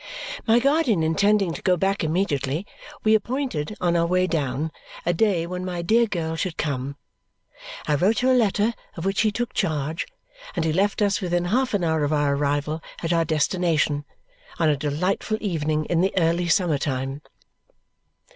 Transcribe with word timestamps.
My 0.47 0.57
guardian 0.57 1.03
intending 1.03 1.53
to 1.53 1.61
go 1.61 1.77
back 1.77 2.03
immediately, 2.03 2.65
we 3.03 3.13
appointed, 3.13 3.75
on 3.79 3.95
our 3.95 4.07
way 4.07 4.25
down, 4.25 4.71
a 5.05 5.13
day 5.13 5.45
when 5.45 5.63
my 5.63 5.83
dear 5.83 6.07
girl 6.07 6.35
should 6.35 6.57
come. 6.57 6.97
I 7.87 7.93
wrote 7.93 8.17
her 8.21 8.31
a 8.31 8.35
letter, 8.35 8.73
of 8.97 9.05
which 9.05 9.21
he 9.21 9.31
took 9.31 9.53
charge, 9.53 10.07
and 10.55 10.65
he 10.65 10.73
left 10.73 11.03
us 11.03 11.21
within 11.21 11.45
half 11.45 11.75
an 11.75 11.83
hour 11.83 12.03
of 12.03 12.11
our 12.13 12.33
arrival 12.35 12.81
at 13.03 13.13
our 13.13 13.25
destination, 13.25 14.03
on 14.57 14.69
a 14.69 14.75
delightful 14.75 15.37
evening 15.39 15.85
in 15.85 16.01
the 16.01 16.17
early 16.17 16.47
summer 16.47 16.79
time. 16.79 17.21